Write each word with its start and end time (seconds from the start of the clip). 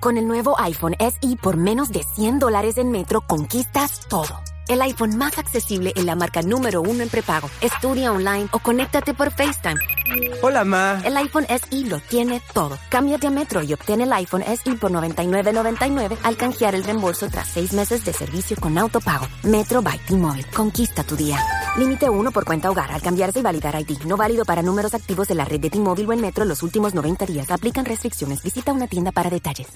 Con 0.00 0.16
el 0.16 0.26
nuevo 0.26 0.58
iPhone 0.58 0.96
SE 0.98 1.36
por 1.36 1.58
menos 1.58 1.92
de 1.92 2.02
100 2.02 2.38
dólares 2.38 2.78
en 2.78 2.90
Metro 2.90 3.20
conquistas 3.20 4.00
todo. 4.08 4.40
El 4.66 4.80
iPhone 4.80 5.18
más 5.18 5.36
accesible 5.36 5.92
en 5.94 6.06
la 6.06 6.14
marca 6.14 6.40
número 6.40 6.80
uno 6.80 7.02
en 7.02 7.10
prepago. 7.10 7.50
Estudia 7.60 8.10
online 8.10 8.48
o 8.52 8.60
conéctate 8.60 9.12
por 9.12 9.30
FaceTime. 9.30 9.78
Hola, 10.42 10.64
ma. 10.64 11.02
El 11.04 11.18
iPhone 11.18 11.44
SE 11.48 11.84
lo 11.84 11.98
tiene 12.00 12.40
todo. 12.54 12.78
Cámbiate 12.88 13.26
a 13.26 13.30
Metro 13.30 13.62
y 13.62 13.74
obtén 13.74 14.00
el 14.00 14.12
iPhone 14.14 14.42
SE 14.42 14.74
por 14.76 14.90
$99.99 14.90 16.16
al 16.22 16.36
canjear 16.38 16.74
el 16.74 16.82
reembolso 16.82 17.28
tras 17.28 17.48
seis 17.48 17.74
meses 17.74 18.02
de 18.02 18.14
servicio 18.14 18.56
con 18.58 18.78
autopago. 18.78 19.26
Metro 19.42 19.82
by 19.82 19.98
T-Mobile. 19.98 20.46
Conquista 20.56 21.04
tu 21.04 21.14
día. 21.14 21.38
Límite 21.76 22.10
uno 22.10 22.32
por 22.32 22.44
cuenta 22.44 22.68
hogar 22.68 22.90
al 22.90 23.00
cambiarse 23.00 23.38
y 23.38 23.42
validar 23.42 23.80
ID. 23.80 24.04
No 24.04 24.16
válido 24.16 24.44
para 24.44 24.60
números 24.60 24.92
activos 24.94 25.28
de 25.28 25.36
la 25.36 25.44
red 25.44 25.60
de 25.60 25.70
T-Mobile 25.70 26.08
o 26.08 26.12
en 26.12 26.20
Metro 26.20 26.44
los 26.44 26.62
últimos 26.62 26.94
90 26.94 27.26
días. 27.26 27.50
Aplican 27.50 27.84
restricciones. 27.84 28.42
Visita 28.42 28.72
una 28.72 28.88
tienda 28.88 29.12
para 29.12 29.30
detalles. 29.30 29.68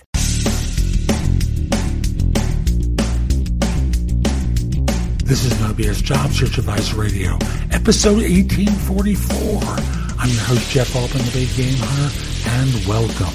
This 5.24 5.46
is 5.46 5.52
an 5.62 5.70
OBS 5.70 6.02
Job 6.02 6.30
Search 6.32 6.58
Advice 6.58 6.92
Radio, 6.92 7.38
episode 7.70 8.22
1844. 8.22 9.58
I'm 10.18 10.28
your 10.28 10.42
host, 10.42 10.70
Jeff 10.70 10.94
Altman, 10.94 11.24
the 11.24 11.30
Big 11.32 11.48
Game 11.56 11.78
Hunter, 11.78 12.12
and 12.60 12.86
welcome. 12.86 13.32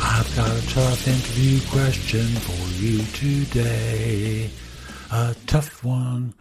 I've 0.00 0.34
got 0.34 0.48
a 0.48 0.62
tough 0.72 1.06
interview 1.06 1.60
question 1.68 2.26
for 2.40 2.64
you 2.80 3.04
today. 3.12 4.50
A 5.10 5.34
tough 5.46 5.84
one 5.84 6.32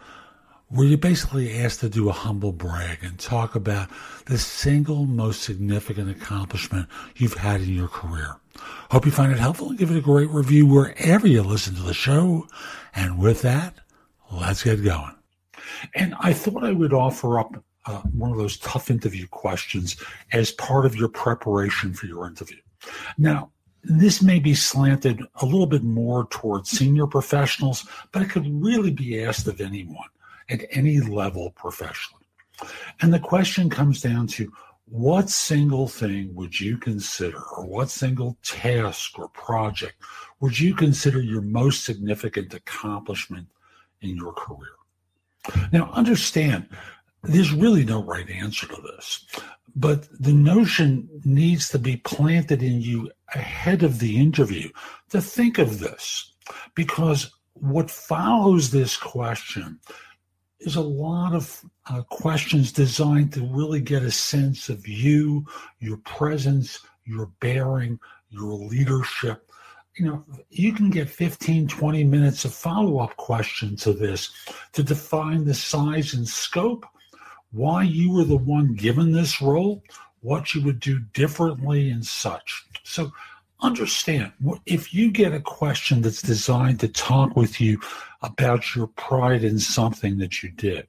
where 0.71 0.87
you're 0.87 0.97
basically 0.97 1.59
asked 1.59 1.81
to 1.81 1.89
do 1.89 2.07
a 2.07 2.13
humble 2.13 2.53
brag 2.53 2.99
and 3.03 3.19
talk 3.19 3.55
about 3.55 3.89
the 4.25 4.37
single 4.37 5.05
most 5.05 5.43
significant 5.43 6.09
accomplishment 6.09 6.87
you've 7.17 7.33
had 7.33 7.59
in 7.61 7.73
your 7.73 7.89
career. 7.89 8.37
Hope 8.89 9.05
you 9.05 9.11
find 9.11 9.33
it 9.33 9.39
helpful 9.39 9.69
and 9.69 9.77
give 9.77 9.91
it 9.91 9.97
a 9.97 10.01
great 10.01 10.29
review 10.29 10.65
wherever 10.65 11.27
you 11.27 11.43
listen 11.43 11.75
to 11.75 11.81
the 11.81 11.93
show. 11.93 12.47
And 12.95 13.19
with 13.19 13.41
that, 13.41 13.75
let's 14.31 14.63
get 14.63 14.83
going. 14.83 15.15
And 15.93 16.15
I 16.19 16.31
thought 16.31 16.63
I 16.63 16.71
would 16.71 16.93
offer 16.93 17.37
up 17.37 17.61
uh, 17.85 18.01
one 18.13 18.31
of 18.31 18.37
those 18.37 18.57
tough 18.57 18.89
interview 18.89 19.27
questions 19.27 19.97
as 20.31 20.51
part 20.51 20.85
of 20.85 20.95
your 20.95 21.09
preparation 21.09 21.93
for 21.93 22.05
your 22.05 22.25
interview. 22.27 22.59
Now, 23.17 23.51
this 23.83 24.21
may 24.21 24.39
be 24.39 24.53
slanted 24.53 25.21
a 25.35 25.45
little 25.45 25.65
bit 25.65 25.83
more 25.83 26.27
towards 26.29 26.69
senior 26.69 27.07
professionals, 27.07 27.85
but 28.11 28.21
it 28.21 28.29
could 28.29 28.47
really 28.63 28.91
be 28.91 29.21
asked 29.21 29.47
of 29.47 29.59
anyone 29.59 30.07
at 30.51 30.65
any 30.71 30.99
level 30.99 31.51
professionally. 31.51 32.25
And 33.01 33.13
the 33.13 33.19
question 33.19 33.69
comes 33.69 34.01
down 34.01 34.27
to 34.27 34.51
what 34.85 35.29
single 35.29 35.87
thing 35.87 36.35
would 36.35 36.59
you 36.59 36.77
consider, 36.77 37.41
or 37.57 37.65
what 37.65 37.89
single 37.89 38.37
task 38.43 39.17
or 39.17 39.29
project 39.29 39.95
would 40.41 40.59
you 40.59 40.75
consider 40.75 41.21
your 41.21 41.41
most 41.41 41.85
significant 41.85 42.53
accomplishment 42.53 43.47
in 44.01 44.17
your 44.17 44.33
career? 44.33 44.75
Now, 45.71 45.89
understand, 45.93 46.67
there's 47.23 47.53
really 47.53 47.85
no 47.85 48.03
right 48.03 48.29
answer 48.29 48.67
to 48.67 48.81
this, 48.81 49.25
but 49.75 50.07
the 50.19 50.33
notion 50.33 51.09
needs 51.23 51.69
to 51.69 51.79
be 51.79 51.97
planted 51.97 52.61
in 52.61 52.81
you 52.81 53.09
ahead 53.33 53.83
of 53.83 53.99
the 53.99 54.17
interview 54.17 54.69
to 55.09 55.21
think 55.21 55.57
of 55.57 55.79
this, 55.79 56.33
because 56.75 57.31
what 57.53 57.89
follows 57.89 58.71
this 58.71 58.97
question 58.97 59.79
is 60.61 60.75
a 60.75 60.81
lot 60.81 61.33
of 61.33 61.63
uh, 61.89 62.03
questions 62.03 62.71
designed 62.71 63.33
to 63.33 63.45
really 63.47 63.81
get 63.81 64.03
a 64.03 64.11
sense 64.11 64.69
of 64.69 64.87
you, 64.87 65.45
your 65.79 65.97
presence, 65.97 66.79
your 67.05 67.27
bearing, 67.39 67.99
your 68.29 68.53
leadership. 68.53 69.49
You 69.97 70.05
know, 70.05 70.25
you 70.49 70.71
can 70.71 70.89
get 70.89 71.09
15, 71.09 71.67
20 71.67 72.03
minutes 72.05 72.45
of 72.45 72.53
follow 72.53 72.99
up 72.99 73.17
questions 73.17 73.83
to 73.83 73.93
this 73.93 74.31
to 74.73 74.83
define 74.83 75.45
the 75.45 75.53
size 75.53 76.13
and 76.13 76.27
scope, 76.27 76.85
why 77.51 77.83
you 77.83 78.13
were 78.13 78.23
the 78.23 78.37
one 78.37 78.75
given 78.75 79.11
this 79.11 79.41
role, 79.41 79.83
what 80.21 80.53
you 80.53 80.63
would 80.63 80.79
do 80.79 80.99
differently, 81.13 81.89
and 81.89 82.05
such. 82.05 82.65
So, 82.83 83.11
understand 83.61 84.31
if 84.65 84.93
you 84.93 85.11
get 85.11 85.33
a 85.33 85.39
question 85.39 86.01
that's 86.01 86.21
designed 86.21 86.79
to 86.79 86.87
talk 86.87 87.35
with 87.35 87.61
you 87.61 87.79
about 88.21 88.75
your 88.75 88.87
pride 88.87 89.43
in 89.43 89.59
something 89.59 90.17
that 90.17 90.41
you 90.41 90.49
did, 90.49 90.87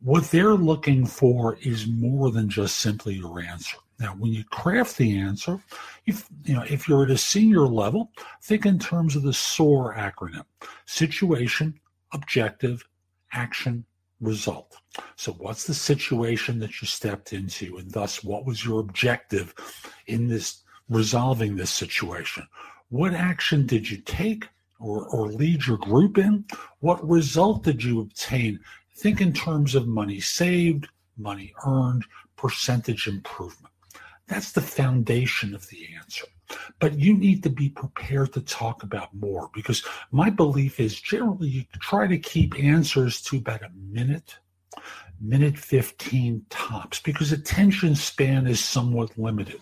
what 0.00 0.24
they're 0.30 0.54
looking 0.54 1.06
for 1.06 1.58
is 1.62 1.86
more 1.86 2.30
than 2.30 2.48
just 2.48 2.76
simply 2.76 3.14
your 3.14 3.40
answer. 3.40 3.76
Now, 4.00 4.14
when 4.14 4.32
you 4.32 4.44
craft 4.44 4.96
the 4.96 5.18
answer, 5.18 5.60
if 6.06 6.28
you 6.44 6.54
know 6.54 6.62
if 6.62 6.88
you're 6.88 7.02
at 7.02 7.10
a 7.10 7.18
senior 7.18 7.66
level, 7.66 8.12
think 8.42 8.64
in 8.64 8.78
terms 8.78 9.16
of 9.16 9.22
the 9.22 9.32
SOAR 9.32 9.94
acronym: 9.96 10.44
situation, 10.86 11.80
objective, 12.12 12.84
action, 13.32 13.84
result. 14.20 14.76
So, 15.16 15.32
what's 15.32 15.64
the 15.64 15.74
situation 15.74 16.60
that 16.60 16.80
you 16.80 16.86
stepped 16.86 17.32
into, 17.32 17.78
and 17.78 17.90
thus, 17.90 18.22
what 18.22 18.46
was 18.46 18.64
your 18.64 18.78
objective 18.78 19.52
in 20.06 20.28
this 20.28 20.62
resolving 20.88 21.56
this 21.56 21.70
situation? 21.70 22.46
What 22.90 23.14
action 23.14 23.66
did 23.66 23.90
you 23.90 23.98
take 23.98 24.48
or, 24.80 25.06
or 25.08 25.28
lead 25.28 25.66
your 25.66 25.78
group 25.78 26.18
in? 26.18 26.44
What 26.80 27.06
result 27.06 27.64
did 27.64 27.82
you 27.82 28.00
obtain? 28.00 28.60
Think 28.96 29.20
in 29.20 29.32
terms 29.32 29.74
of 29.74 29.86
money 29.86 30.20
saved, 30.20 30.88
money 31.16 31.52
earned, 31.66 32.04
percentage 32.36 33.06
improvement. 33.06 33.72
That's 34.28 34.52
the 34.52 34.60
foundation 34.60 35.54
of 35.54 35.66
the 35.68 35.88
answer. 35.96 36.26
But 36.78 36.98
you 36.98 37.16
need 37.16 37.42
to 37.42 37.50
be 37.50 37.68
prepared 37.68 38.32
to 38.34 38.40
talk 38.40 38.82
about 38.82 39.14
more 39.14 39.50
because 39.52 39.84
my 40.12 40.30
belief 40.30 40.80
is 40.80 41.00
generally 41.00 41.48
you 41.48 41.64
try 41.80 42.06
to 42.06 42.18
keep 42.18 42.58
answers 42.58 43.20
to 43.22 43.36
about 43.36 43.62
a 43.62 43.70
minute, 43.90 44.38
minute 45.20 45.58
15 45.58 46.46
tops 46.48 47.00
because 47.00 47.32
attention 47.32 47.94
span 47.94 48.46
is 48.46 48.62
somewhat 48.62 49.18
limited. 49.18 49.60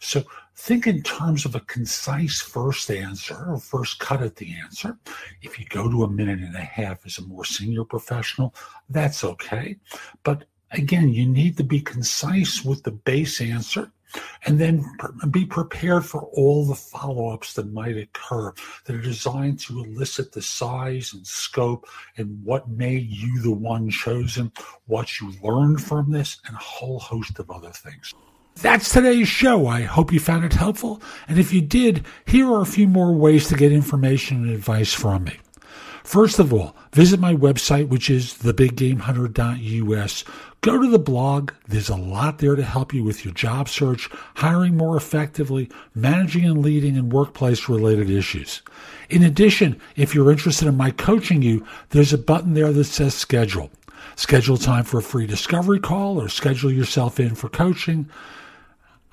So 0.00 0.24
think 0.56 0.86
in 0.86 1.02
terms 1.02 1.44
of 1.44 1.54
a 1.54 1.60
concise 1.60 2.40
first 2.40 2.90
answer 2.90 3.36
or 3.48 3.58
first 3.58 3.98
cut 3.98 4.22
at 4.22 4.36
the 4.36 4.54
answer. 4.62 4.96
If 5.42 5.58
you 5.58 5.66
go 5.66 5.90
to 5.90 6.04
a 6.04 6.10
minute 6.10 6.40
and 6.40 6.54
a 6.54 6.60
half 6.60 7.04
as 7.06 7.18
a 7.18 7.22
more 7.22 7.44
senior 7.44 7.84
professional, 7.84 8.54
that's 8.88 9.24
okay. 9.24 9.76
But 10.22 10.44
again, 10.70 11.08
you 11.08 11.26
need 11.26 11.56
to 11.56 11.64
be 11.64 11.80
concise 11.80 12.64
with 12.64 12.82
the 12.84 12.92
base 12.92 13.40
answer 13.40 13.90
and 14.46 14.60
then 14.60 14.84
be 15.30 15.44
prepared 15.44 16.04
for 16.04 16.22
all 16.34 16.64
the 16.64 16.74
follow 16.74 17.30
ups 17.30 17.54
that 17.54 17.72
might 17.72 17.96
occur 17.96 18.52
that 18.84 18.94
are 18.94 19.02
designed 19.02 19.58
to 19.58 19.82
elicit 19.82 20.30
the 20.32 20.42
size 20.42 21.12
and 21.14 21.26
scope 21.26 21.86
and 22.16 22.44
what 22.44 22.68
made 22.68 23.10
you 23.10 23.42
the 23.42 23.50
one 23.50 23.90
chosen, 23.90 24.52
what 24.86 25.20
you 25.20 25.32
learned 25.42 25.82
from 25.82 26.12
this, 26.12 26.40
and 26.46 26.54
a 26.54 26.60
whole 26.60 27.00
host 27.00 27.38
of 27.40 27.50
other 27.50 27.70
things. 27.70 28.14
That's 28.56 28.90
today's 28.90 29.28
show. 29.28 29.66
I 29.66 29.82
hope 29.82 30.12
you 30.12 30.20
found 30.20 30.44
it 30.44 30.52
helpful. 30.52 31.02
And 31.28 31.38
if 31.38 31.52
you 31.52 31.60
did, 31.60 32.06
here 32.24 32.50
are 32.50 32.62
a 32.62 32.66
few 32.66 32.86
more 32.86 33.12
ways 33.12 33.48
to 33.48 33.56
get 33.56 33.72
information 33.72 34.44
and 34.44 34.54
advice 34.54 34.92
from 34.92 35.24
me. 35.24 35.38
First 36.04 36.38
of 36.38 36.52
all, 36.52 36.76
visit 36.92 37.18
my 37.18 37.34
website, 37.34 37.88
which 37.88 38.10
is 38.10 38.34
thebiggamehunter.us. 38.34 40.24
Go 40.60 40.80
to 40.80 40.88
the 40.88 40.98
blog. 40.98 41.52
There's 41.66 41.88
a 41.88 41.96
lot 41.96 42.38
there 42.38 42.54
to 42.56 42.62
help 42.62 42.94
you 42.94 43.02
with 43.02 43.24
your 43.24 43.34
job 43.34 43.68
search, 43.68 44.08
hiring 44.34 44.76
more 44.76 44.96
effectively, 44.96 45.70
managing 45.94 46.44
and 46.44 46.62
leading 46.62 46.96
in 46.96 47.08
workplace 47.08 47.68
related 47.68 48.08
issues. 48.08 48.62
In 49.08 49.22
addition, 49.22 49.80
if 49.96 50.14
you're 50.14 50.30
interested 50.30 50.68
in 50.68 50.76
my 50.76 50.90
coaching 50.90 51.42
you, 51.42 51.66
there's 51.90 52.12
a 52.12 52.18
button 52.18 52.54
there 52.54 52.72
that 52.72 52.84
says 52.84 53.14
schedule. 53.14 53.70
Schedule 54.16 54.58
time 54.58 54.84
for 54.84 54.98
a 54.98 55.02
free 55.02 55.26
discovery 55.26 55.80
call 55.80 56.20
or 56.20 56.28
schedule 56.28 56.70
yourself 56.70 57.18
in 57.18 57.34
for 57.34 57.48
coaching. 57.48 58.08